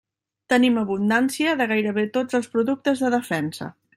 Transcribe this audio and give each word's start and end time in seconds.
Tenim 0.53 0.79
abundància 0.81 1.53
de 1.59 1.69
gairebé 1.73 2.05
tots 2.17 2.39
els 2.39 2.51
productes 2.57 3.05
de 3.07 3.15
defensa. 3.19 3.73